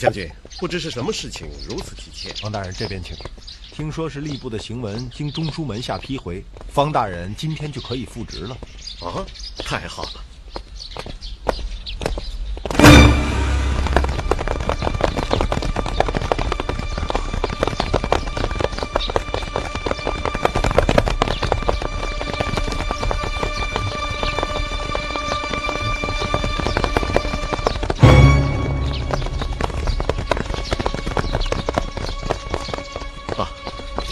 [0.00, 0.26] 将军，
[0.58, 2.30] 不知是什么事情如此急切？
[2.40, 3.14] 方大人这边请。
[3.70, 8.56] 听说是吏部的行文经中书门下批回，方大人今天就可以复职了。
[9.02, 9.20] 啊，
[9.58, 10.24] 太好了！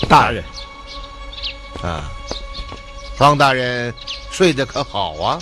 [0.08, 0.43] 大人，
[1.82, 2.10] 啊，
[3.16, 3.93] 方大人
[4.31, 5.38] 睡得可好啊？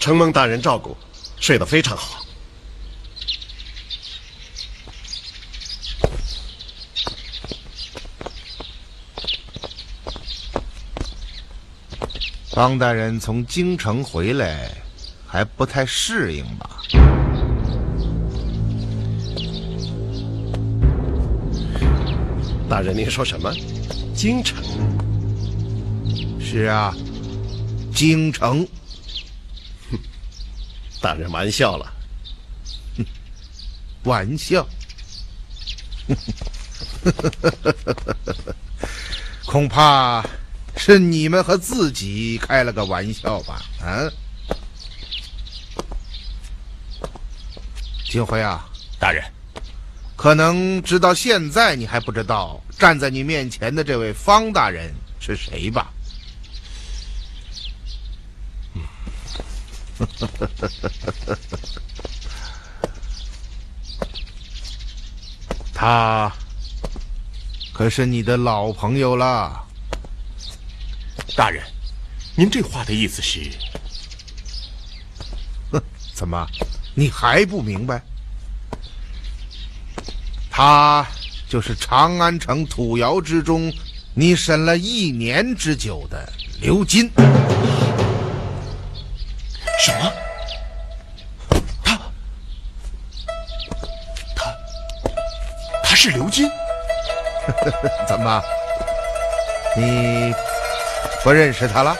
[0.00, 0.96] 承蒙大人照顾，
[1.38, 2.24] 睡得非常好。
[12.50, 14.70] 方大人从京城回来，
[15.26, 16.81] 还不太适应吧？
[22.72, 23.52] 大人，您说什么？
[24.14, 24.64] 京城？
[26.40, 26.96] 是啊，
[27.94, 28.66] 京城。
[29.90, 29.98] 哼
[31.02, 31.92] 大人玩笑了。
[32.96, 33.04] 哼
[34.08, 34.66] 玩笑，
[39.44, 40.24] 恐怕
[40.74, 43.62] 是你们和自己开了个玩笑吧？
[43.82, 44.08] 啊，
[48.06, 48.66] 金辉啊，
[48.98, 49.22] 大人，
[50.22, 55.92] 可能直到现在你还不知道站在你面前的这位方大人是谁吧？
[65.74, 66.32] 他
[67.72, 69.60] 可是你的老朋友了。
[71.34, 71.64] 大人，
[72.36, 73.50] 您这话的意思是？
[76.14, 76.46] 怎么，
[76.94, 78.00] 你还不明白？
[80.54, 81.06] 他
[81.48, 83.72] 就是长安城土窑之中，
[84.12, 87.10] 你审了一年之久的刘金。
[89.80, 90.12] 什么？
[91.82, 91.98] 他
[94.36, 94.54] 他
[95.82, 96.50] 他是刘金？
[98.06, 98.42] 怎么，
[99.74, 100.34] 你
[101.24, 101.90] 不认识他了？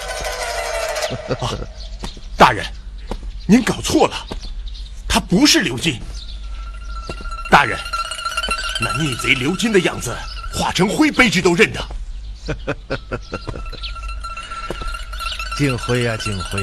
[1.41, 1.49] 啊，
[2.37, 2.67] 大人，
[3.47, 4.15] 您搞错了，
[5.09, 5.99] 他不是刘金。
[7.51, 7.79] 大人，
[8.85, 10.13] 那逆贼刘金的样子，
[10.53, 11.81] 化成灰卑职都认得。
[15.57, 16.61] 敬辉呀，敬辉！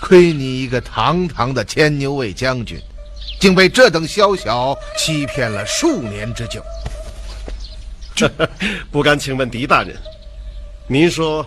[0.00, 2.80] 亏你一个堂堂的千牛卫将军，
[3.40, 6.62] 竟被这等宵小欺骗了数年之久。
[8.14, 8.30] 这
[8.92, 9.96] 不敢请问狄大人，
[10.86, 11.44] 您说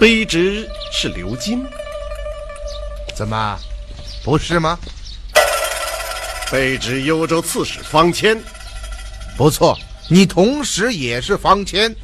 [0.00, 1.64] 卑职是刘金？
[3.14, 3.56] 怎么，
[4.24, 4.76] 不是吗？
[6.50, 8.36] 卑职幽州刺史方谦。
[9.36, 9.76] 不错，
[10.08, 11.94] 你同时也是方谦。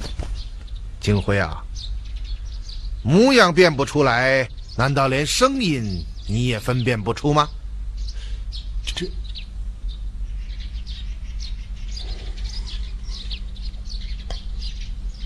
[1.00, 1.62] 金辉啊，
[3.03, 4.49] 模样辨不出来。
[4.77, 7.49] 难道连声音你也分辨不出吗？
[8.85, 9.06] 这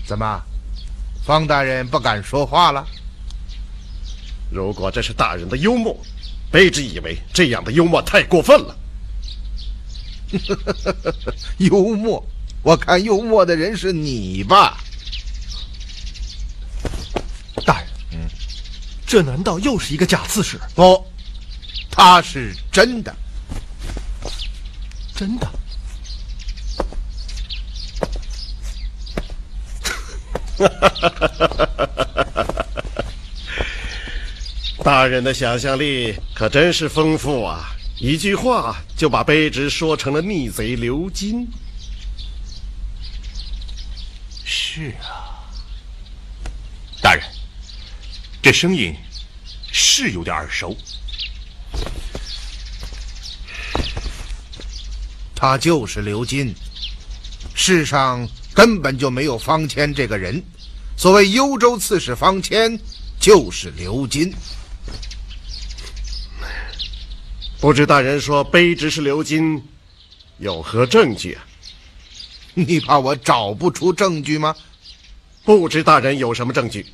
[0.05, 0.43] 怎么，
[1.23, 2.85] 方大人不敢说话了？
[4.51, 5.97] 如果这是大人的幽默，
[6.51, 8.75] 卑职以为这样的幽默太过分了。
[11.57, 12.25] 幽默？
[12.63, 14.77] 我看幽默的人是你吧。
[17.65, 18.29] 大人，嗯
[19.05, 20.59] 这难道又是一个假刺史？
[20.73, 21.05] 不，
[21.91, 23.15] 他是真的，
[25.15, 25.47] 真的。
[34.83, 37.74] 大人的想象力可真是丰富啊！
[37.97, 41.47] 一句话就把卑职说成了逆贼刘金。
[44.43, 45.39] 是啊，
[47.01, 47.23] 大人。
[48.41, 48.93] 这声音
[49.71, 50.77] 是有点耳熟，
[55.33, 56.53] 他就是刘金。
[57.55, 60.43] 世上根本就没有方谦这个人，
[60.97, 62.77] 所谓幽州刺史方谦
[63.19, 64.31] 就是刘金。
[67.65, 69.59] 不知大人说卑职是刘金，
[70.37, 71.43] 有何证据啊？
[72.53, 74.55] 你怕我找不出证据吗？
[75.43, 76.85] 不知大人有什么证据？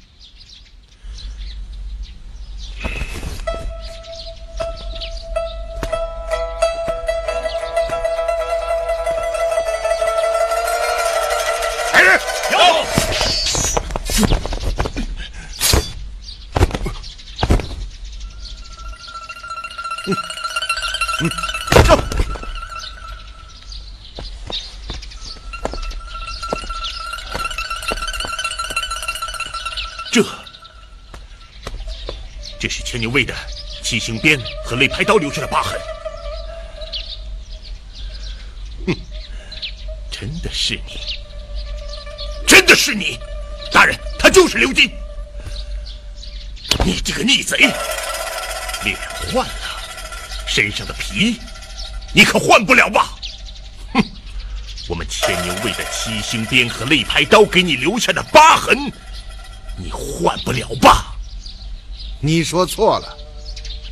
[32.62, 33.34] 这是牵牛卫的
[33.82, 35.82] 七星鞭和肋拍刀留下的疤痕，
[38.86, 38.96] 哼，
[40.12, 41.00] 真的是你，
[42.46, 43.18] 真的是你，
[43.74, 44.92] 大人，他就是刘金，
[46.86, 47.58] 你这个逆贼，
[48.84, 48.96] 脸
[49.34, 49.82] 换了，
[50.46, 51.40] 身上的皮，
[52.14, 53.10] 你可换不了吧？
[53.92, 54.04] 哼，
[54.88, 58.78] 我们牵牛卫的七星鞭和肋拍刀给你留下的疤痕，
[59.78, 61.08] 你换不了吧？
[62.24, 63.18] 你说错了，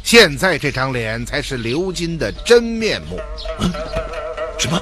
[0.03, 3.19] 现在这张脸才是刘金的真面目。
[4.59, 4.79] 什么？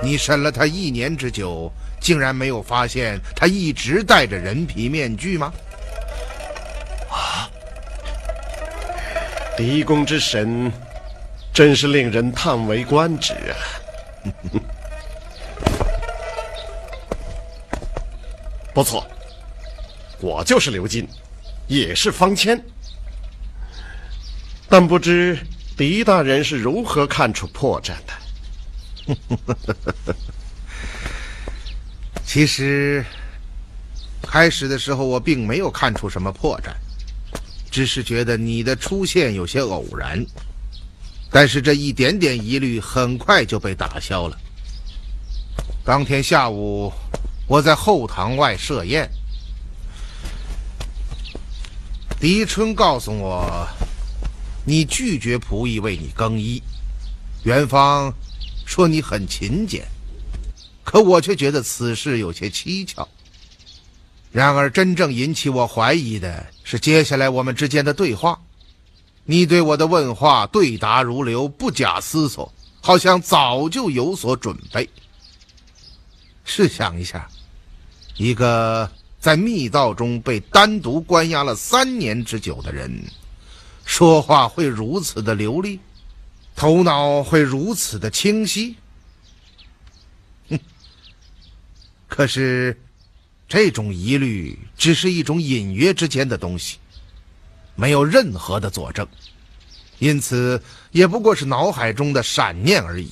[0.00, 5.52] 你审了他一年之久，竟然没有发现他一直戴着人皮面具吗？
[7.10, 7.50] 啊！
[9.56, 10.72] 狄公之神，
[11.52, 13.58] 真是令人叹为观止啊！
[18.72, 19.04] 不错。
[20.20, 21.06] 我就是刘金，
[21.66, 22.62] 也是方谦，
[24.68, 25.38] 但不知
[25.76, 29.16] 狄大人是如何看出破绽的？
[32.24, 33.04] 其实，
[34.22, 36.70] 开始的时候我并没有看出什么破绽，
[37.70, 40.24] 只是觉得你的出现有些偶然。
[41.30, 44.38] 但是这一点点疑虑很快就被打消了。
[45.84, 46.92] 当天下午，
[47.46, 49.08] 我在后堂外设宴，
[52.18, 53.68] 狄春告诉我，
[54.64, 56.62] 你拒绝仆役为你更衣，
[57.44, 58.12] 元芳
[58.64, 59.86] 说你很勤俭。
[60.82, 63.06] 可我却觉得此事有些蹊跷。
[64.32, 68.40] 然而，真正引起我怀疑的是接下来我们之间的对话。
[69.24, 74.88] 你对我的问话对答如流，不假思索，好像早就有所准备。
[76.44, 77.28] 试想一下，
[78.16, 78.88] 一个
[79.26, 83.02] 在密道中被单独关押了三年之久的人，
[83.84, 85.80] 说话会如此的流利，
[86.54, 88.76] 头脑会如此的清晰。
[90.48, 90.56] 哼
[92.06, 92.80] 可是，
[93.48, 96.76] 这种疑虑只是一种隐约之间的东西，
[97.74, 99.04] 没有任何的佐证，
[99.98, 103.10] 因此也不过是脑海中的闪念而已。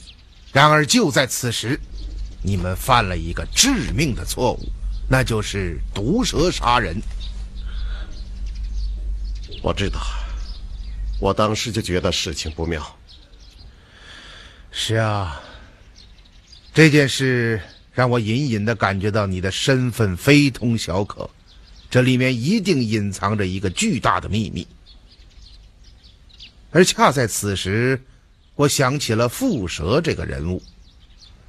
[0.52, 1.80] 然而就在此时，
[2.40, 4.68] 你们犯了一个致命的错误，
[5.08, 7.00] 那就是毒蛇杀人。
[9.62, 10.00] 我知道，
[11.20, 12.96] 我当时就觉得事情不妙。
[14.70, 15.40] 是啊，
[16.73, 17.61] 这件事。
[17.94, 21.30] 让我隐隐的感觉到你的身份非同小可，
[21.88, 24.66] 这里面一定隐藏着一个巨大的秘密。
[26.73, 28.02] 而恰在此时，
[28.56, 30.61] 我想起了蝮蛇这个人物，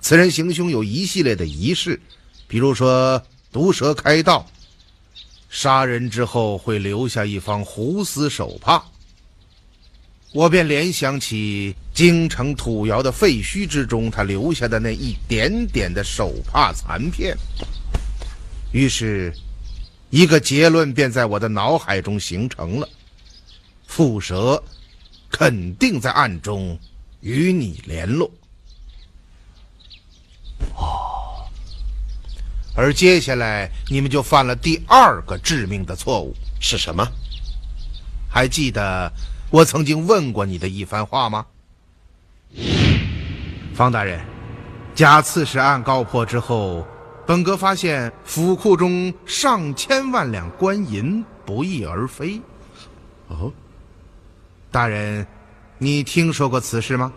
[0.02, 2.00] 此人行凶有一系列的仪式，
[2.48, 3.20] 比如说
[3.56, 4.46] 毒蛇开道，
[5.50, 8.84] 杀人之后会留下一方胡丝手帕。
[10.34, 17.34] 我便联想起京城土窑的废墟之中，他留下的那一点点的手帕残片。
[18.74, 19.34] 于是，
[20.10, 22.90] 一个结论便在我的脑海中形成了：
[23.88, 24.62] 蝮蛇
[25.32, 26.78] 肯定在暗中
[27.22, 28.30] 与你联络。
[30.76, 31.35] 哦，
[32.76, 37.08] 而接下来你们就犯了第二个致命的错误，是什么？
[38.30, 39.12] 还记得？
[39.50, 41.46] 我曾经问过你的一番话吗，
[43.74, 44.20] 方大人？
[44.94, 46.86] 假刺史案告破之后，
[47.26, 52.42] 本阁发现府库中上千万两官银不翼而飞。
[53.28, 53.52] 哦，
[54.72, 55.26] 大人，
[55.78, 57.14] 你听说过此事吗？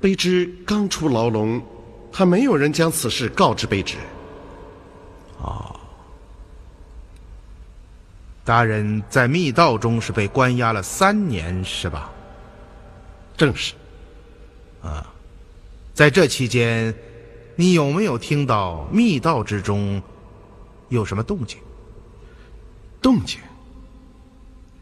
[0.00, 1.60] 卑职刚出牢笼，
[2.12, 3.96] 还没有人将此事告知卑职。
[5.40, 5.74] 哦。
[8.44, 12.10] 大人在密道中是被关押了三年，是吧？
[13.36, 13.72] 正是。
[14.82, 15.06] 啊，
[15.94, 16.92] 在这期间，
[17.54, 20.02] 你有没有听到密道之中
[20.88, 21.56] 有什么动静？
[23.00, 23.40] 动静？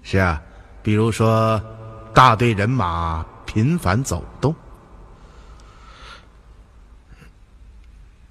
[0.03, 0.43] 是啊，
[0.83, 1.63] 比如说
[2.15, 4.55] 大队人马频繁走动。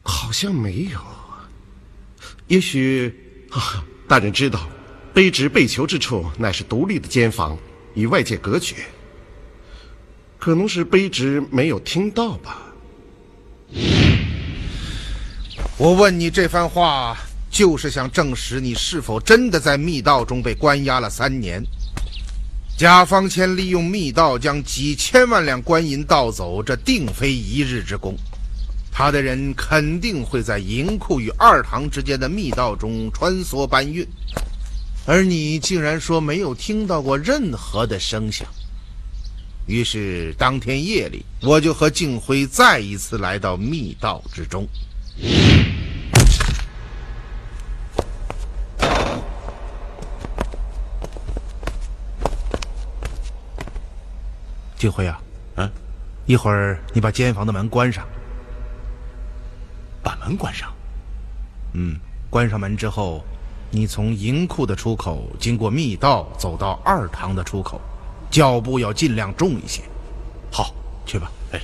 [0.01, 0.99] 好像没有。
[2.47, 3.13] 也许
[3.49, 4.69] 啊，大人知道。
[5.13, 7.57] 卑职被囚之处乃是独立的监房，
[7.93, 8.75] 与外界隔绝。
[10.37, 12.61] 可能是卑职没有听到吧。
[15.77, 17.17] 我问你这番话，
[17.51, 21.61] 就是想证实你是否真的在密道中被关押了三年。
[22.77, 28.15] 贾方谦利用密道将几千万两官银盗走，这定非一日之功。
[28.99, 34.05] 他的人肯定会在银库与二堂之间的密道中穿梭搬运。
[35.05, 38.45] 而你竟然说没有听到过任何的声响。
[39.67, 44.67] 于是当天夜里，我就和静辉再一次来到密道之中。
[54.77, 55.21] 静辉啊，
[55.55, 55.71] 嗯，
[56.25, 58.05] 一会儿你把监房的门关上。
[60.03, 60.71] 把门关上。
[61.73, 61.95] 嗯，
[62.29, 63.23] 关上门之后。
[63.71, 67.79] 你从银库的出口经过密道走到二堂的出口，
[68.31, 69.83] 脚步要尽量重一些。
[70.51, 70.73] 好，
[71.05, 71.31] 去吧。
[71.51, 71.61] 哎。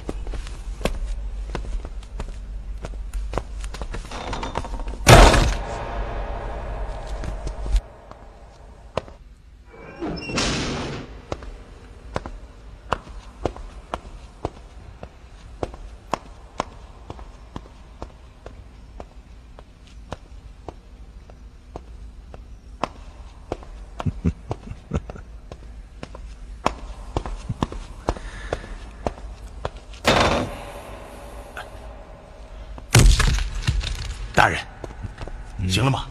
[35.69, 36.05] 行了吗？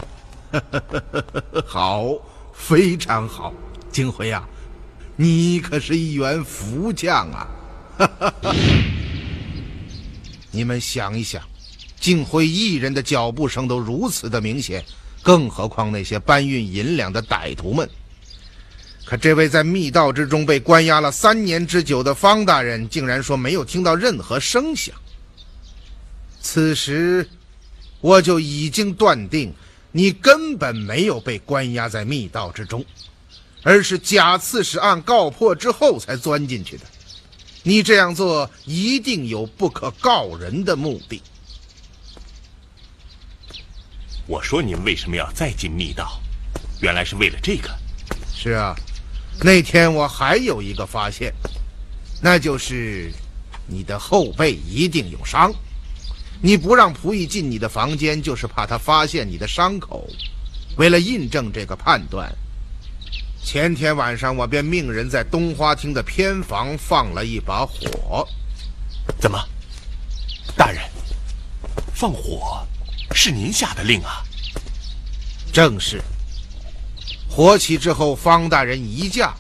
[1.67, 2.15] 好，
[2.55, 3.53] 非常好，
[3.91, 4.43] 金辉呀，
[5.17, 7.49] 你可是一员福将啊！
[10.51, 11.43] 你们想一想，
[11.99, 14.85] 金辉一人的脚步声都如此的明显，
[15.23, 17.89] 更何况那些搬运银两的歹徒们？
[19.05, 24.95] 可这位在密道之中被关押了三年之久的方大人，竟然说没有听到任何声响。
[26.41, 27.29] 此时，
[28.05, 29.51] 我就已经断定，
[29.91, 32.85] 你根本没有被关押在密道之中，
[33.63, 36.85] 而是假刺史案告破之后才钻进去的。
[37.63, 41.23] 你这样做一定有不可告人的目的。
[44.27, 46.21] 我说你们为什么要再进密道？
[46.83, 47.75] 原来是为了这个。
[48.37, 48.77] 是啊。
[49.41, 51.33] 那天我还有一个发现，
[52.21, 53.11] 那就是
[53.67, 55.51] 你的后背一定有伤。
[56.45, 60.07] 你不让仆役进你的房间，就是怕他发现你的伤口。
[60.77, 62.31] 为了印证这个判断，
[63.43, 68.29] 前天晚上我便命人在东花厅的偏房放了一把火。
[69.19, 69.43] 怎么，
[70.55, 70.83] 大人，
[71.95, 72.63] 放火
[73.15, 74.23] 是您下的令啊？
[75.51, 75.99] 正是。
[77.27, 79.33] 火起之后，方大人一驾，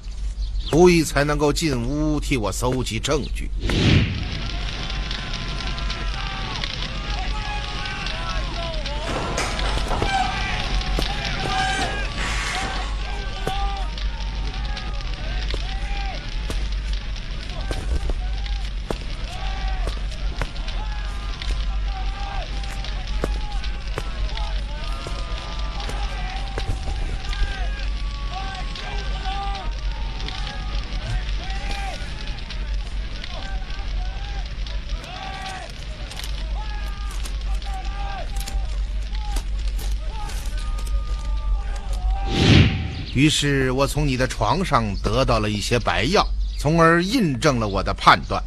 [0.70, 3.50] 仆役才能够进屋替我搜集证据。
[43.24, 48.44] 于是我从你的床上得到了一些白药，从而印证了我的判断。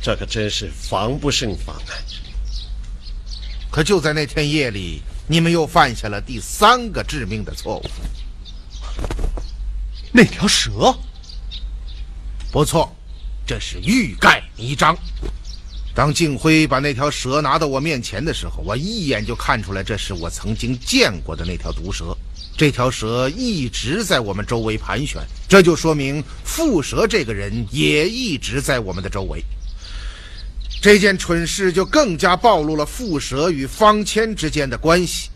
[0.00, 1.92] 这可真是防不胜防啊！
[3.70, 7.84] 可就在那天夜里，你们又犯下了第三个致命的错误。
[10.10, 10.96] 那条蛇？
[12.50, 12.90] 不错，
[13.46, 14.96] 这是欲盖弥彰。
[15.94, 22.16] 当静辉把那条蛇拿到我面前的时候，我一眼就看出来，这是我曾经见过的那条毒蛇。
[22.60, 25.18] 这条蛇一直在我们周围盘旋，
[25.48, 29.42] 这就说明蝮蛇这个人也一直在我们的周围。
[30.82, 35.30] 这件蠢事就更加暴露了蝮蛇与方谦之间的关系。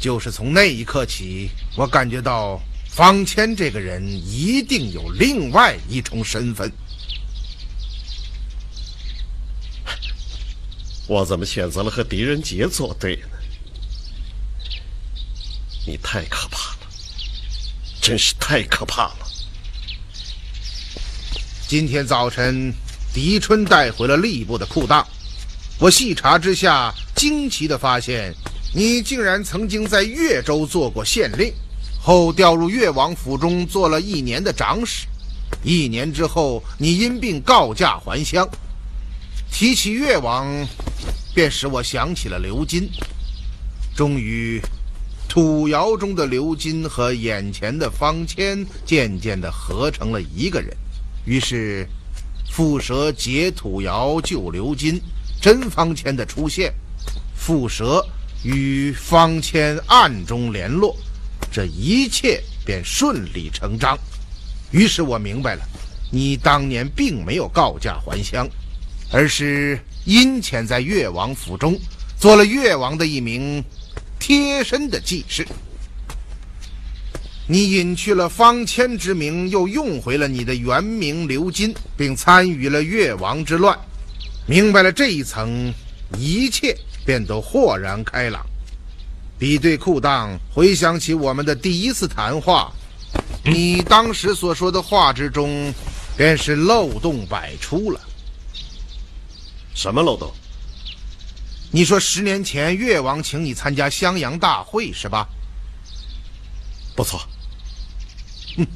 [0.00, 6.68] 就是从那一刻起，我感觉到方谦这个人一定有另外一重身份。
[11.06, 13.28] 我怎么选择了和狄仁杰作对呢？
[15.84, 16.78] 你太可怕了，
[18.00, 19.26] 真是太可怕了！
[21.66, 22.72] 今天早晨，
[23.12, 25.04] 狄春带回了吏部的裤裆，
[25.78, 28.32] 我细查之下，惊奇的发现，
[28.72, 31.52] 你竟然曾经在越州做过县令，
[32.00, 35.06] 后调入越王府中做了一年的长史，
[35.64, 38.48] 一年之后，你因病告假还乡。
[39.50, 40.46] 提起越王，
[41.34, 42.88] 便使我想起了刘金。
[43.94, 44.62] 终于，
[45.32, 50.76] 土窑中的刘金和眼前的方谦渐渐的合成了一个人。
[51.24, 51.88] 于是，
[52.46, 55.00] 蝮蛇劫土窑救刘金，
[55.40, 56.70] 真方谦的出现，
[57.34, 58.06] 蝮蛇
[58.44, 60.94] 与方谦暗中联络，
[61.50, 63.98] 这一切便顺理成章。
[64.70, 65.62] 于是我明白了，
[66.10, 68.46] 你当年并没有告假还乡。
[69.10, 71.74] 而是阴潜在越王府中，
[72.18, 73.64] 做了越王的一名
[74.22, 75.44] 贴身的记事。
[77.48, 83.76] 你隐去了方谦之名，又用回了你的原名刘金，并参与了越王之乱。
[84.46, 85.74] 明白了这一层，
[86.16, 88.46] 一切便都豁然开朗。
[89.40, 92.72] 比对裤裆，回想起我们的第一次谈话，
[93.44, 95.74] 你当时所说的话之中，
[96.16, 98.00] 便是漏洞百出了。
[99.74, 100.32] 什么漏洞？
[101.74, 105.26] 你说十年前越王请你参加襄阳大会是吧？
[106.94, 107.18] 不错。
[108.58, 108.66] 哼，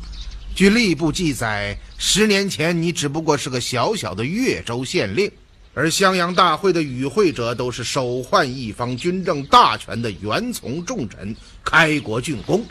[0.54, 5.30] 据吏部记载，十年前你只不过是个小小的越州县令，
[5.74, 12.64] 而襄阳大会的与会者都是手换一方军政大权的元从重臣、开国郡公，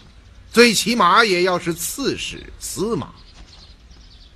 [0.51, 3.13] 最起码也要是刺史、司马，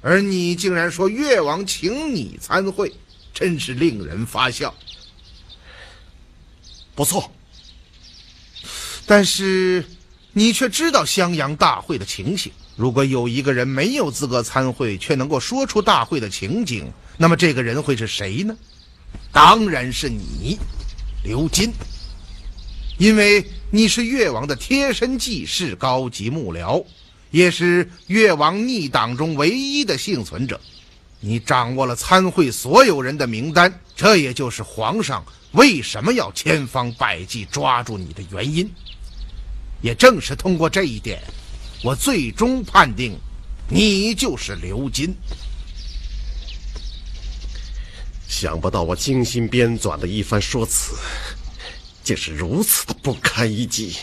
[0.02, 2.94] 而你竟然说越王请你参会。
[3.32, 4.74] 真是令人发笑。
[7.00, 7.32] 不错。
[9.06, 9.86] 但是，
[10.34, 12.52] 你却知道襄阳大会的情形。
[12.76, 18.54] 如果有一个人没有资格参会，却能够说出大会的情景，那么这个人会是谁呢？
[19.32, 20.60] 当然是你，
[21.24, 21.72] 刘金。
[22.98, 26.84] 因为你是越王的贴身记事、高级幕僚，
[27.32, 30.60] 也是越王逆党中唯一的幸存者。
[31.22, 38.70] 你掌握了参会所有人的名单，这也就是皇上为什么要千方百计抓住你的原因。
[39.82, 41.22] 也正是通过这一点，
[41.84, 43.18] 我最终判定
[43.70, 45.16] 你就是刘金。
[48.28, 50.96] 想不到我精心编纂的一番说辞。
[52.02, 53.96] 竟是如此的不堪一击。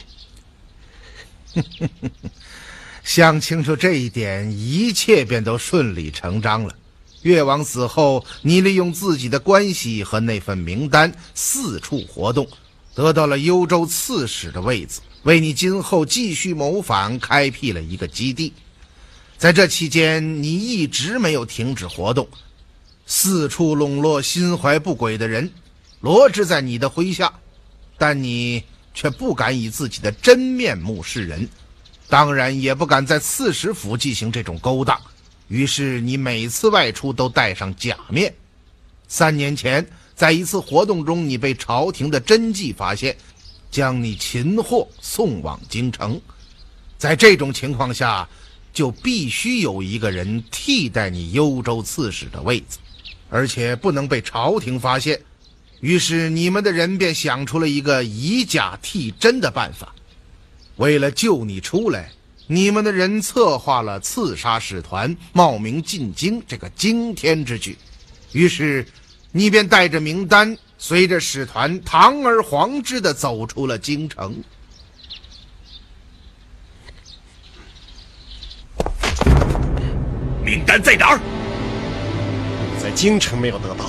[3.03, 6.75] 想清楚这一点，一切便都顺理成章了。
[7.23, 12.47] 越王死后，你利用自己的关系和那份名单四处活动，
[12.95, 18.53] 得到了幽州刺史的位子，为你今后继续谋反开辟了一个基地。
[19.37, 22.29] 在这期间，你一直没有停止活动，
[23.07, 25.51] 四处笼络心怀不轨的人，
[26.01, 27.33] 罗织在你的麾下。
[27.99, 31.49] 但你却不敢以自己的真面目示人，
[32.11, 35.01] 当然也不敢在刺史府进行这种勾当。
[35.49, 38.35] 于是你每次外出都戴上假面。
[39.09, 43.17] 三年前，在一次活动中，你被朝廷的真迹发现，
[43.71, 46.21] 将你擒获送往京城。
[46.99, 48.29] 在这种情况下，
[48.73, 52.79] 就必须有一个人替代你幽州刺史的位子，
[53.31, 55.21] 而且不能被朝廷发现。
[55.81, 59.95] 于是，你们的人便想出了一个以假替真的办法。
[60.77, 62.11] 为了救你出来，
[62.49, 67.77] 你们的人策划了刺杀使团、冒名进京这个惊天之举。
[68.33, 68.87] 于是，
[69.33, 74.37] 你便带着名单，随着使团堂而皇之的走出了京城。
[80.45, 81.21] 名单在哪儿？
[82.81, 83.87] 在京城没有得到。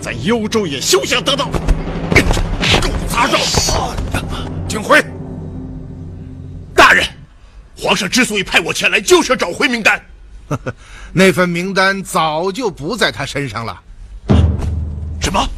[0.00, 1.46] 在幽州也休想得到！
[1.46, 3.38] 狗杂种！
[4.68, 5.17] 景辉，大人，
[7.78, 10.04] 皇上之所以派我前来，就是要找回名单。
[11.14, 13.80] 那份名单早就不在他身上了。
[15.20, 15.48] 什么？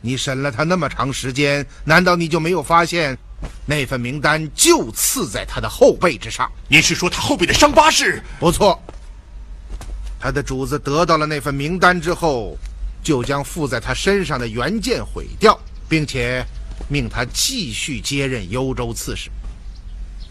[0.00, 3.18] 你审了他那么长时间，难道你就没有发现，
[3.66, 6.50] 那份名单就刺在他的后背之上？
[6.68, 8.22] 您是说他后背的伤疤是？
[8.38, 8.80] 不错。
[10.20, 12.56] 他的主子得到了那份名单之后。
[13.02, 16.44] 就将附在他身上的原件毁掉，并且
[16.86, 19.30] 命他继续接任幽州刺史。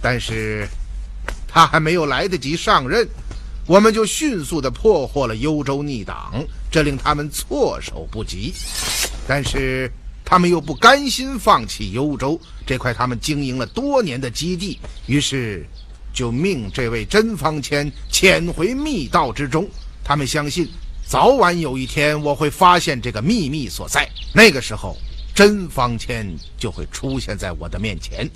[0.02, 0.68] 但是，
[1.48, 3.08] 他还没有来得及上任，
[3.66, 8.54] 我们就迅速的破获了幽州逆党，这令他们措手不及。
[9.28, 9.92] 但是，
[10.24, 15.66] 他们又不甘心放弃幽州这块他们经营了多年的基地，于是
[16.14, 19.68] 就命这位甄方谦潜回密道之中。
[20.04, 20.70] 他们相信。
[21.06, 24.08] 早晚有一天，我会发现这个秘密所在。
[24.32, 24.96] 那个时候，
[25.34, 26.24] 真方谦
[26.56, 28.30] 就会出现在我的面前。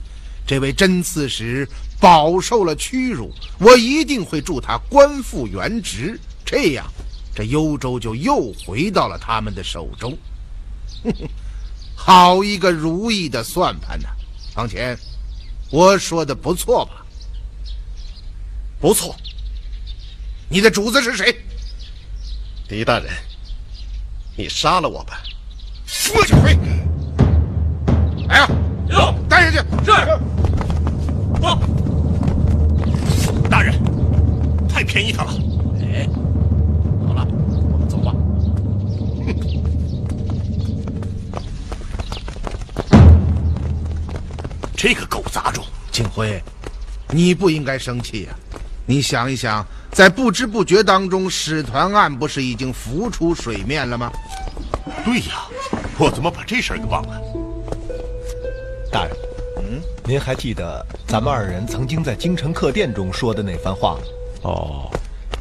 [0.45, 1.67] 这位真刺史
[1.99, 6.19] 饱受了屈辱，我一定会助他官复原职。
[6.45, 6.85] 这样，
[7.33, 10.17] 这幽州就又回到了他们的手中。
[11.95, 14.09] 好一个如意的算盘呐！
[14.53, 14.97] 方乾，
[15.71, 17.05] 我说的不错吧？
[18.81, 19.15] 不错。
[20.49, 21.33] 你的主子是谁？
[22.67, 23.09] 狄大人，
[24.35, 25.23] 你杀了我吧！
[26.13, 26.33] 我去！
[28.27, 28.47] 来呀，
[28.91, 29.67] 走，带下去。
[29.85, 30.19] 是。
[31.43, 31.59] 走。
[33.49, 33.73] 大人，
[34.67, 35.33] 太便宜他了。
[35.81, 36.07] 哎，
[37.05, 37.27] 好了，
[37.71, 38.13] 我们走吧。
[44.75, 46.41] 这个狗杂种，景辉，
[47.09, 48.29] 你不应该生气呀。
[48.85, 49.65] 你想一想。
[49.91, 54.11] 在不知不觉当中，使团案不是已经浮出水面了吗？
[55.05, 55.45] 对呀，
[55.99, 57.21] 我怎么把这事儿给忘了？
[58.91, 59.32] 大人，嗯，
[60.05, 63.99] 您还记得咱们二人曾经在京城客店中说的那番话吗？
[64.41, 64.91] 哦，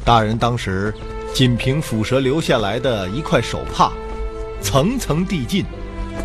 [0.05, 0.93] 大人当时
[1.33, 3.91] 仅凭腐蛇留下来的一块手帕，
[4.61, 5.65] 层层递进，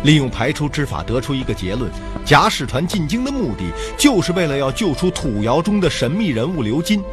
[0.03, 1.91] 利用排除之法得出一个结论：
[2.23, 3.65] 假使团进京的目的
[3.97, 7.03] 就是为了要救出土窑中的神秘人物刘金。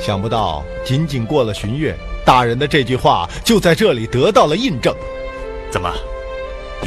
[0.00, 4.94] 想不到，仅仅过了旬月，大人的这句话就在这里得到了印证。
[5.70, 5.92] 怎么，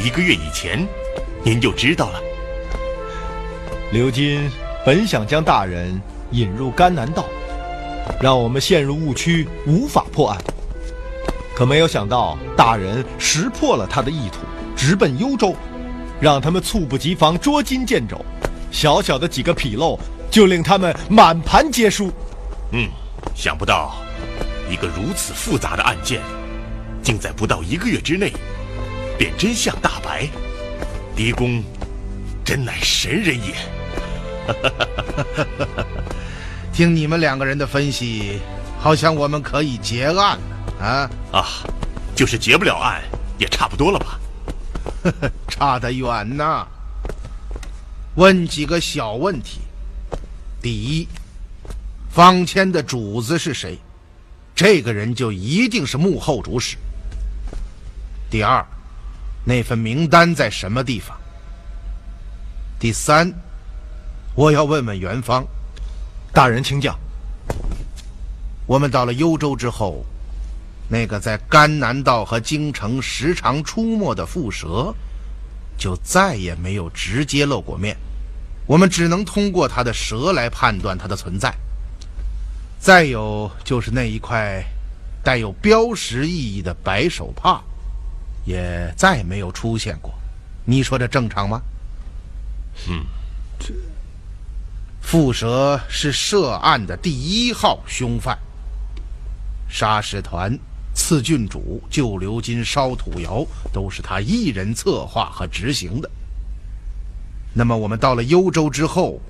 [0.04, 0.84] 一个月以前，
[1.44, 2.20] 您就知道了？
[3.94, 4.50] 刘金
[4.84, 6.02] 本想将大人
[6.32, 7.26] 引入甘南道，
[8.20, 10.36] 让我们陷入误区，无法破案。
[11.54, 14.40] 可没有想到，大人识破了他的意图，
[14.74, 15.54] 直奔幽州，
[16.20, 18.20] 让他们猝不及防捉襟见肘，
[18.72, 19.96] 小小的几个纰漏
[20.28, 22.10] 就令他们满盘皆输。
[22.72, 22.88] 嗯，
[23.32, 23.94] 想不到
[24.68, 26.20] 一个如此复杂的案件，
[27.00, 28.32] 竟在不到一个月之内
[29.16, 30.28] 便真相大白。
[31.14, 31.62] 狄公
[32.44, 33.54] 真乃神人也。
[36.72, 38.40] 听你们两个人的分析，
[38.80, 40.38] 好像我们可以结案了
[40.80, 41.10] 啊！
[41.32, 41.46] 啊，
[42.14, 43.02] 就是结不了案，
[43.38, 44.20] 也差不多了吧？
[45.48, 46.66] 差得远呐！
[48.16, 49.60] 问几个小问题：
[50.60, 51.08] 第一，
[52.10, 53.78] 方谦的主子是谁？
[54.54, 56.76] 这个人就一定是幕后主使。
[58.30, 58.64] 第二，
[59.44, 61.16] 那份名单在什么地方？
[62.78, 63.32] 第三，
[64.34, 65.46] 我要问问元芳。
[66.32, 66.98] 大人请讲。
[68.66, 70.04] 我们到了幽州之后，
[70.88, 74.92] 那个在甘南道和京城时常出没的蝮蛇，
[75.78, 77.96] 就再也没有直接露过面。
[78.66, 81.54] 我们只能通过它的蛇来判断它的存在。
[82.80, 84.64] 再有就是那一块
[85.22, 87.62] 带有标识意义的白手帕，
[88.44, 90.12] 也再没有出现过。
[90.64, 91.62] 你说这正常吗？
[92.88, 93.04] 嗯，
[93.60, 93.72] 这。
[95.14, 98.36] 蝮蛇是涉案的第一号凶犯。
[99.68, 100.58] 沙石团、
[100.92, 106.10] 刺郡主、救刘金、烧土窑，都是他一人策划和执行的。
[107.52, 109.20] 那么，我们到了幽州之后，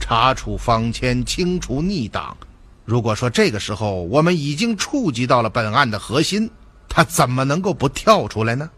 [0.00, 2.36] 查处方谦，清除逆党。
[2.84, 6.50] 如果说这个时候我们已经触及到了本案的核心，
[6.88, 8.68] 他怎么能够不跳出来呢？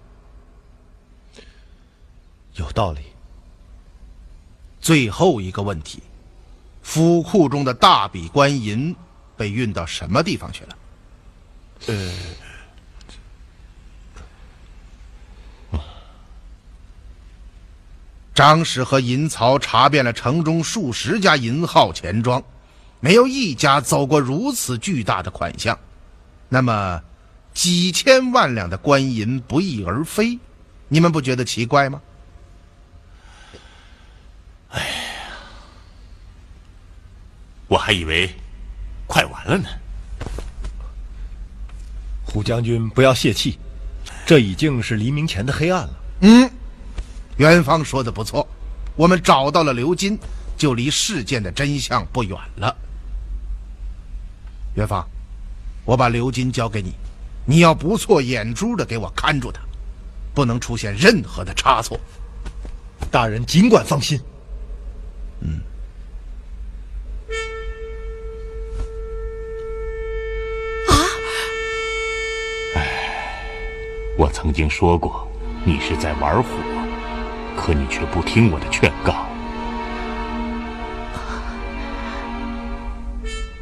[2.56, 3.00] 有道理。
[4.84, 6.02] 最后一个问题，
[6.82, 8.94] 府库中的大笔官银
[9.34, 10.76] 被运到什么地方去了？
[15.70, 15.80] 呃，
[18.34, 22.44] 张氏和银曹查遍了城中数十家银号钱庄，
[23.00, 25.78] 没有一家走过如此巨大的款项。
[26.50, 27.00] 那么，
[27.54, 30.38] 几千万两的官银不翼而飞，
[30.88, 32.02] 你们不觉得奇怪吗？
[34.74, 34.86] 哎呀，
[37.68, 38.28] 我还以为
[39.06, 39.68] 快完了呢。
[42.24, 43.56] 胡将军，不要泄气，
[44.26, 45.94] 这已经是黎明前的黑暗了。
[46.22, 46.50] 嗯，
[47.36, 48.46] 元芳说的不错，
[48.96, 50.18] 我们找到了刘金，
[50.56, 52.76] 就离事件的真相不远了。
[54.74, 55.08] 元芳，
[55.84, 56.92] 我把刘金交给你，
[57.46, 59.60] 你要不错眼珠的给我看住他，
[60.34, 62.00] 不能出现任何的差错。
[63.12, 64.20] 大人尽管放心。
[65.44, 65.60] 嗯，
[70.88, 70.92] 啊！
[72.74, 72.88] 哎，
[74.18, 75.30] 我曾经说过
[75.64, 76.48] 你是在玩火，
[77.56, 79.26] 可你却不听我的劝告。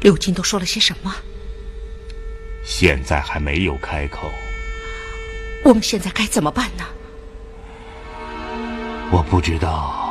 [0.01, 1.13] 刘金都说了些什么？
[2.65, 4.31] 现在还没有开口。
[5.63, 6.85] 我们现在该怎么办呢？
[9.11, 10.02] 我不知道。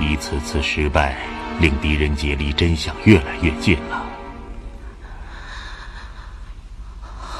[0.00, 1.16] 一次次失败，
[1.60, 4.04] 令狄仁杰离真相越来越近了。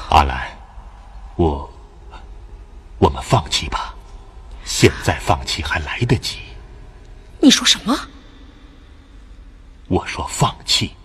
[0.09, 0.47] 阿兰，
[1.35, 1.69] 我，
[2.97, 3.93] 我们放弃吧，
[4.63, 6.39] 现在放弃还来得及。
[7.39, 7.97] 你说什么？
[9.87, 10.95] 我说放弃。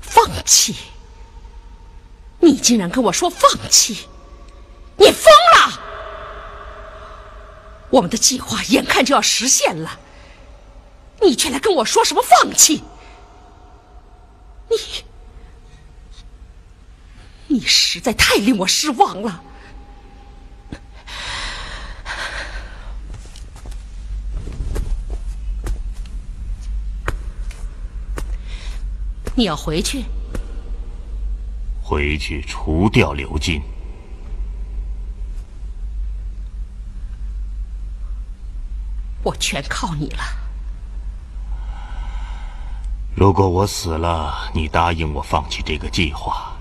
[0.00, 0.74] 放弃？
[2.40, 4.08] 你竟然跟我说放弃？
[4.96, 5.24] 你疯
[5.54, 5.80] 了！
[7.90, 9.98] 我们的计划眼看就要实现了。
[11.22, 12.82] 你却来跟我说什么放弃？
[14.68, 14.76] 你，
[17.48, 19.42] 你实在太令我失望了。
[29.34, 30.04] 你要回去？
[31.82, 33.60] 回去除掉刘金。
[39.22, 40.22] 我全靠你了。
[43.14, 46.52] 如果我死了，你答应我放弃这个计划，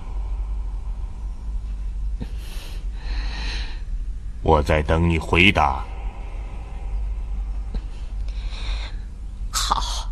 [4.41, 5.83] 我在等你回答。
[9.51, 10.09] 好，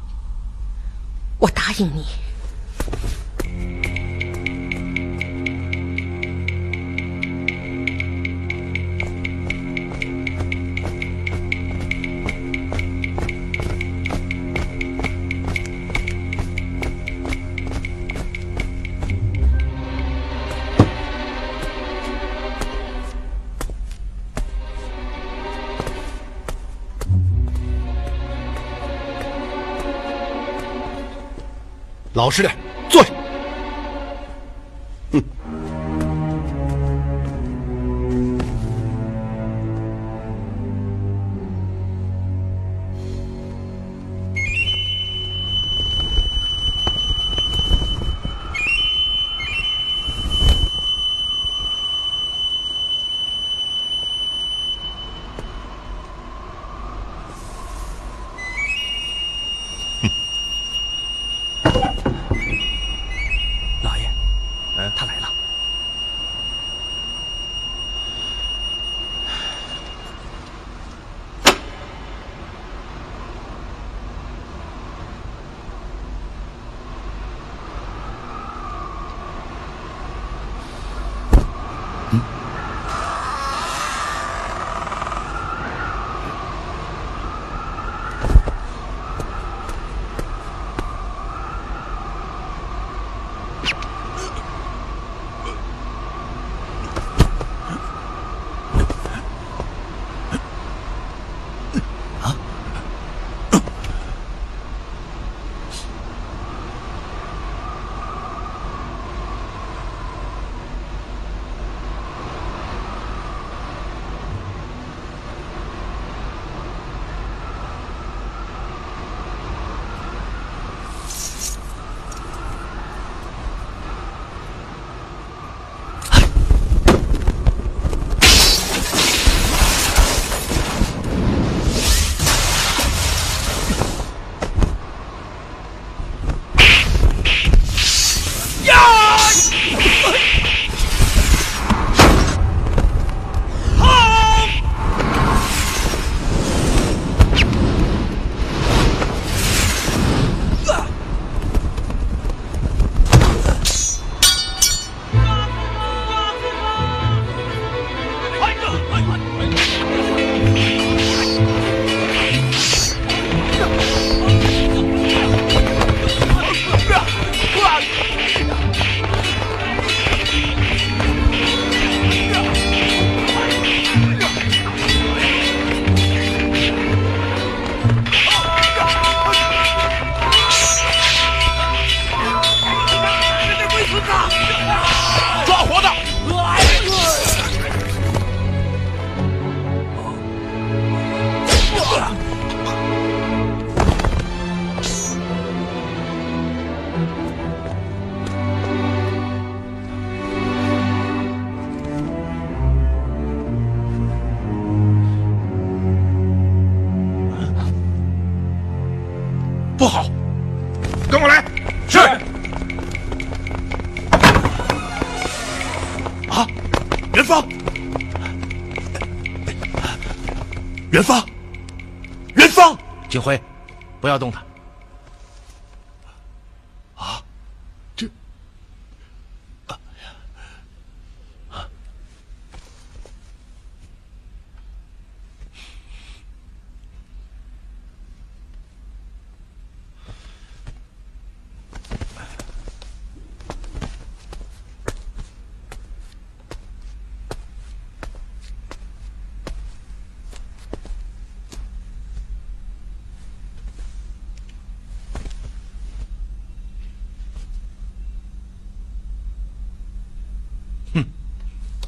[1.37, 2.05] 我答应你。
[32.27, 32.53] 老实点，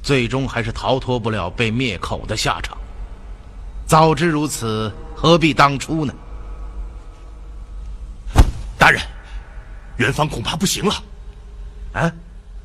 [0.10, 2.76] 最终还是逃脱不了被灭口的下场。
[3.86, 6.12] 早知如此，何必当初呢？
[8.76, 9.00] 大人，
[9.98, 10.96] 元芳恐怕不行了。
[11.94, 12.12] 啊，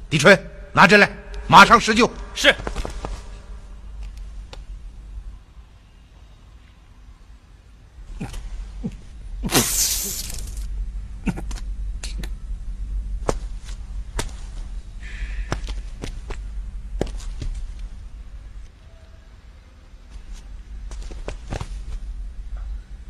[0.08, 0.34] 狄吹，
[0.72, 1.10] 拿针来，
[1.46, 2.10] 马上施救。
[2.34, 2.54] 是。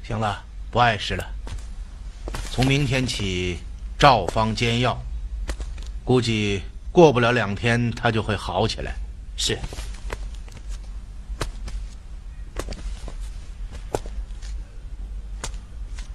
[0.07, 0.45] 行了，
[0.75, 1.25] 不碍事了。
[2.51, 3.61] 从明天起，
[3.97, 5.01] 照方煎药，
[6.05, 8.93] 估计过不了两天，他就会好起来。
[9.37, 9.57] 是。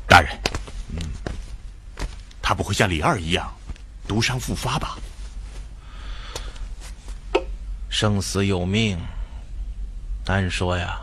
[0.05, 0.37] 大人，
[0.89, 0.99] 嗯，
[2.41, 3.49] 他不会像李二一样
[4.09, 4.97] 毒伤复发吧？
[7.89, 8.99] 生死有命，
[10.25, 10.99] 难说呀。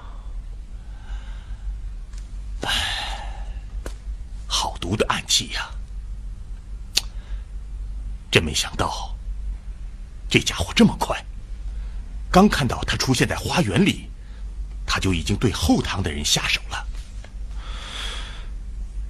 [5.37, 5.71] 毒的暗器呀！
[8.31, 9.15] 真没想到，
[10.29, 11.23] 这家伙这么快。
[12.31, 14.09] 刚看到他出现在花园里，
[14.87, 16.87] 他就已经对后堂的人下手了。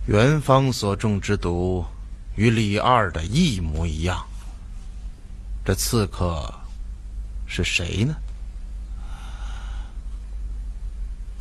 [0.07, 1.85] 元芳所中之毒，
[2.37, 4.27] 与李二的一模一样。
[5.65, 6.53] 这刺客
[7.47, 8.15] 是谁呢？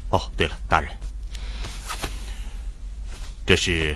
[0.09, 0.91] 哦，对了，大人，
[3.45, 3.95] 这是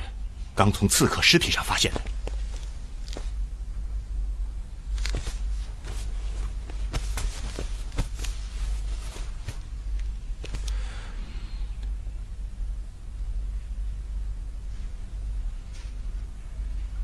[0.60, 2.02] 刚从刺客尸体上发现的。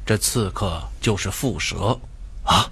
[0.06, 1.98] 这刺客就是蝮蛇，
[2.44, 2.70] 啊，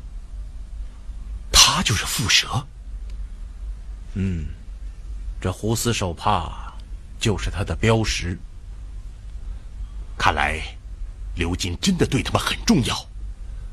[1.49, 2.67] 他就是蝮蛇。
[4.15, 4.47] 嗯，
[5.39, 6.73] 这胡丝手帕
[7.21, 8.37] 就是他的标识。
[10.25, 10.61] 看来，
[11.35, 12.95] 刘金真的对他们很重要，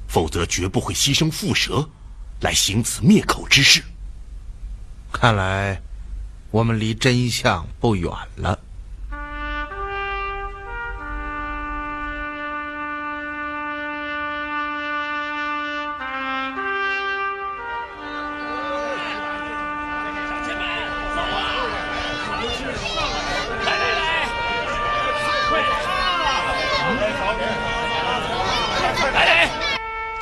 [0.08, 1.88] 否则绝不会牺牲蝮蛇
[2.40, 3.80] 来行此灭口之事。
[5.12, 5.80] 看来，
[6.50, 8.58] 我们离真相不远了。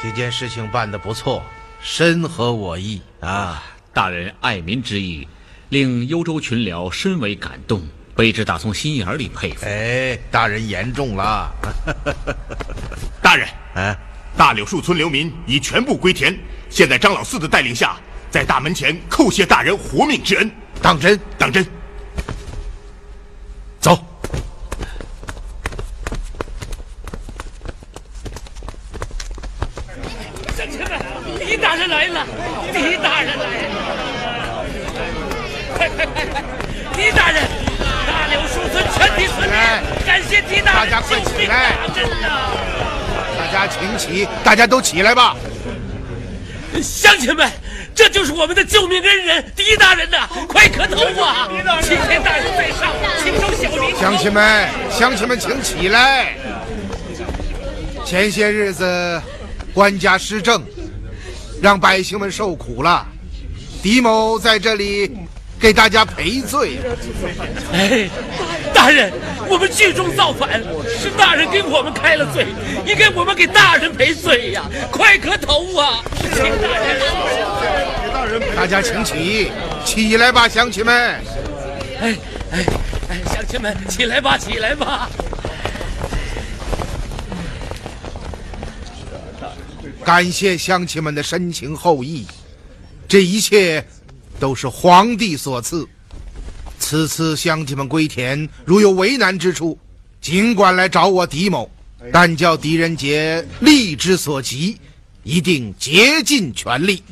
[0.00, 1.42] 这件事情办得不错，
[1.82, 3.62] 深合我意啊！
[3.92, 5.26] 大人爱民之意，
[5.70, 7.82] 令幽州群僚深为感动，
[8.14, 9.66] 卑职打从心眼里佩服。
[9.66, 11.50] 哎，大人言重了。
[13.20, 13.96] 大人，哎，
[14.36, 16.38] 大柳树村流民已全部归田，
[16.70, 17.96] 现在张老四的带领下，
[18.30, 20.48] 在大门前叩谢大人活命之恩。
[20.80, 21.18] 当真？
[21.36, 21.66] 当真。
[23.80, 23.98] 走。
[31.60, 32.24] 大人来了，
[32.72, 33.74] 狄大人来了！
[35.76, 36.42] 快快快快！
[36.94, 37.42] 狄大人，
[38.06, 39.58] 大柳树村全体村民，
[40.08, 41.54] 感谢狄大人救命大
[41.94, 42.48] 恩呐！
[43.36, 45.36] 大家请起，大家都起来吧！
[46.82, 47.46] 乡亲们，
[47.94, 50.26] 这就是我们的救命恩人狄大人呐！
[50.48, 51.46] 快磕头啊！
[51.82, 52.90] 齐天大人在上，
[53.22, 53.94] 请受小民。
[54.00, 56.34] 乡亲们，乡亲们，请起来！
[58.02, 59.20] 前些日子，
[59.74, 60.64] 官家施政。
[61.60, 63.04] 让百姓们受苦了，
[63.82, 65.18] 狄某在这里
[65.60, 66.78] 给大家赔罪。
[67.72, 68.08] 哎，
[68.72, 69.12] 大人，
[69.48, 70.62] 我们聚众造反，
[71.00, 72.46] 是大人给我们开了罪，
[72.86, 74.64] 应该我们给大人赔罪呀！
[74.90, 76.02] 快磕头啊！
[76.20, 77.00] 请大人，
[78.02, 79.50] 给大人，大家请起，
[79.84, 80.94] 起来吧，乡亲们！
[82.00, 82.14] 哎
[82.52, 82.64] 哎
[83.10, 85.08] 哎，乡亲们，起来吧，起来吧！
[90.04, 92.26] 感谢乡亲们的深情厚谊，
[93.06, 93.84] 这一切
[94.38, 95.86] 都是皇帝所赐。
[96.78, 99.78] 此次乡亲们归田，如有为难之处，
[100.20, 101.70] 尽管来找我狄某，
[102.12, 104.78] 但叫狄仁杰力之所及，
[105.22, 107.02] 一定竭尽全力。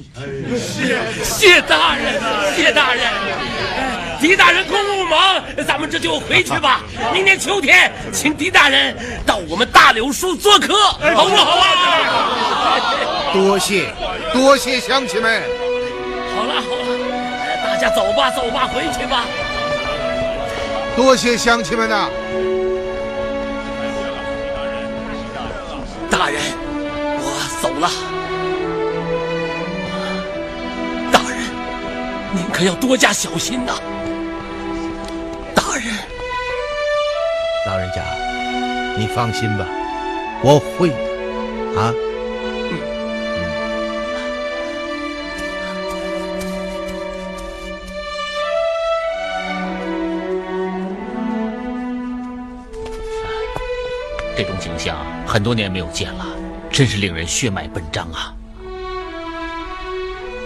[1.23, 2.21] 谢谢大人，
[2.57, 3.11] 谢大人。
[4.19, 6.83] 狄大人公务忙，咱们这就回去吧。
[7.13, 8.97] 明年秋天，请狄大人
[9.27, 10.75] 到我们大柳树做客，
[11.15, 13.33] 好不好啊？
[13.35, 13.93] 多谢，
[14.33, 15.43] 多谢乡亲们。
[16.35, 16.86] 好了好了，
[17.77, 19.27] 大家走吧走吧，回去吧。
[20.97, 22.09] 多谢乡亲们呐。
[26.11, 26.41] 大人，
[27.21, 27.91] 我走了。
[31.13, 31.39] 大人，
[32.33, 33.75] 您可要多加小心呐。
[35.55, 35.95] 大人，
[37.67, 38.03] 老人家，
[38.97, 39.67] 你放心吧，
[40.43, 41.93] 我会的啊。
[54.37, 56.27] 这种景象很多年没有见了，
[56.71, 58.35] 真是令人血脉奔张啊！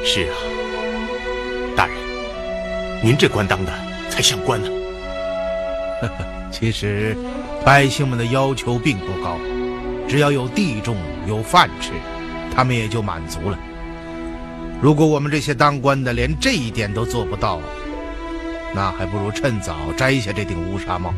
[0.05, 0.37] 是啊，
[1.77, 1.97] 大人，
[3.03, 3.73] 您这官当的
[4.09, 4.69] 才像官呢。
[6.53, 7.17] 其实，
[7.65, 9.37] 百姓们的要求并不高，
[10.09, 11.91] 只要有地种、有饭吃，
[12.55, 13.59] 他们也就满足了。
[14.81, 17.61] 如果我们这些当官的连这一点都做不到，
[18.73, 21.13] 那还不如趁早摘下这顶乌纱帽。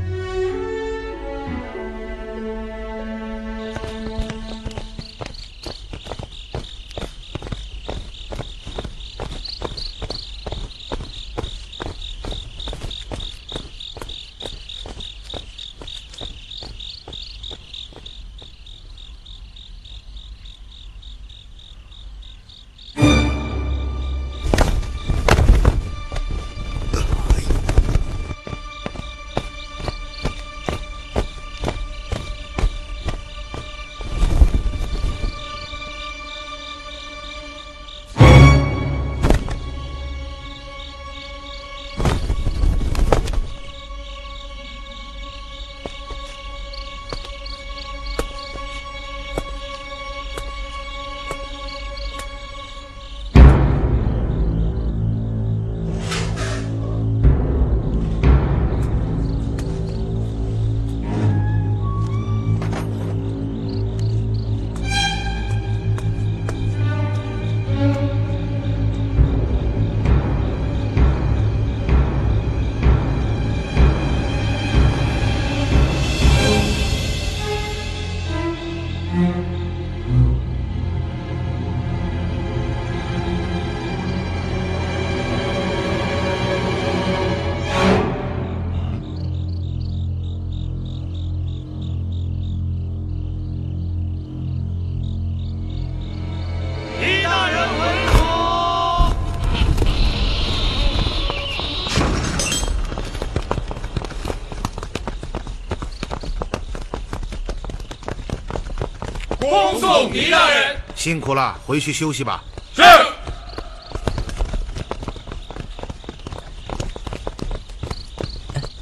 [110.02, 110.76] 奉狄大人。
[110.96, 112.42] 辛苦了，回去休息吧。
[112.74, 112.82] 是。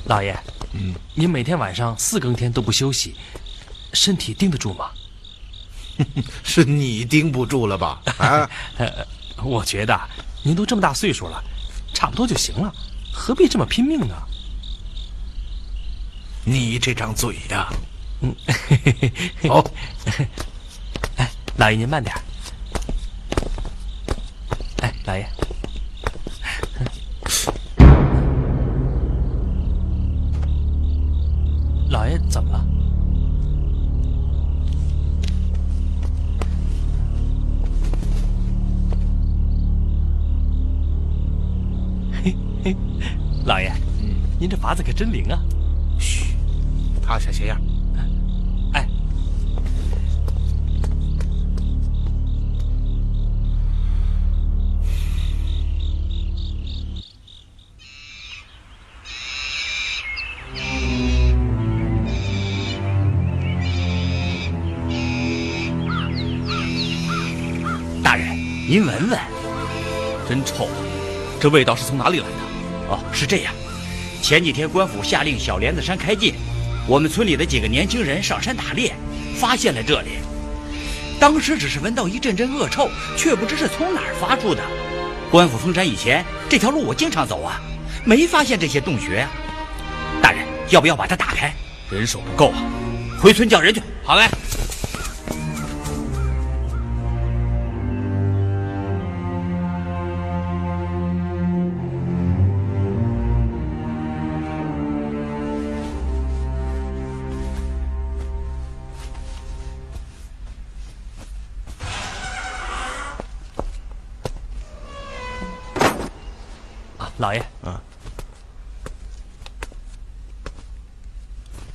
[0.07, 0.35] 老爷，
[0.73, 3.17] 嗯，您每天晚上四更天都不休息，
[3.93, 4.89] 身体盯得住吗？
[6.43, 8.01] 是你盯不住了吧？
[8.17, 8.49] 啊，
[9.45, 10.01] 我觉得
[10.43, 11.45] 您都这么大岁数了，
[11.93, 12.73] 差不多就行了，
[13.13, 14.15] 何必这么拼命呢？
[16.45, 17.69] 你这张嘴呀，
[18.23, 18.35] 嗯，
[19.51, 19.63] 哦，
[20.07, 20.27] 哎，
[21.61, 22.17] 老爷您慢点。
[24.81, 25.29] 哎，老爷，
[31.91, 32.67] 老爷怎么了？
[42.25, 42.35] 嘿
[42.65, 42.75] 嘿，
[43.45, 45.39] 老爷，嗯，您这法子可真灵啊！
[45.99, 46.35] 嘘，
[47.03, 47.61] 趴下些样。
[68.71, 69.19] 您闻闻，
[70.29, 70.69] 真臭，
[71.41, 72.33] 这味道是从哪里来的？
[72.89, 73.53] 哦，是这样，
[74.23, 76.35] 前几天官府下令小莲子山开禁，
[76.87, 78.95] 我们村里的几个年轻人上山打猎，
[79.35, 80.21] 发现了这里。
[81.19, 84.63] 当时只是闻到一阵阵恶臭，却不知是从哪儿发出的。
[85.33, 87.61] 官府封山以前，这条路我经常走啊，
[88.05, 89.27] 没发现这些洞穴。
[90.23, 91.53] 大人，要不要把它打开？
[91.91, 92.63] 人手不够啊，
[93.21, 93.83] 回村叫人去。
[94.05, 94.29] 好嘞。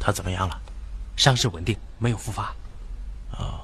[0.06, 0.62] 他怎么样了？
[1.18, 2.54] 伤势稳定，没有复发。
[3.32, 3.60] 哦，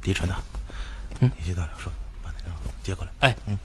[0.00, 0.34] 狄纯呐，
[1.20, 1.88] 嗯，你去到柳树，
[2.20, 2.50] 把那个
[2.82, 3.12] 接过来。
[3.20, 3.56] 哎，嗯。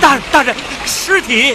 [0.00, 0.54] 大大人，
[1.36, 1.54] 尸